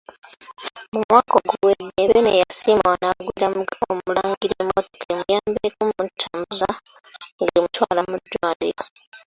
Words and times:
Mu 0.93 0.99
mwaka 1.05 1.33
oguwedde 1.39 2.01
Beene 2.09 2.31
yasiima 2.39 2.91
n'agulira 2.99 3.47
Omulangira 3.91 4.53
emmotoka 4.63 5.03
emuyambeko 5.15 5.79
okumutambuza 5.85 6.69
ng'emutwala 7.43 8.01
mu 8.09 8.15
ddwaliro. 8.21 8.83